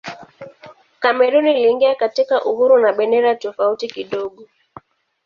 [0.99, 4.47] Kamerun iliingia katika uhuru na bendera tofauti kidogo.